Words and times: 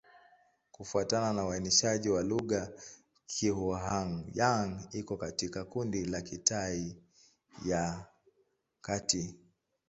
Kufuatana 0.71 1.33
na 1.33 1.45
uainishaji 1.45 2.09
wa 2.09 2.23
lugha, 2.23 2.71
Kizhuang-Yang 3.27 4.87
iko 4.91 5.17
katika 5.17 5.65
kundi 5.65 6.05
la 6.05 6.21
Kitai 6.21 6.95
ya 7.65 8.05
Kati. 8.81 9.35